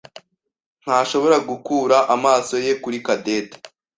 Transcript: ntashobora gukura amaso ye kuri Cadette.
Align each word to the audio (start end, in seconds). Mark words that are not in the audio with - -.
ntashobora 0.83 1.37
gukura 1.49 1.97
amaso 2.15 2.53
ye 2.65 2.73
kuri 2.83 2.97
Cadette. 3.05 3.55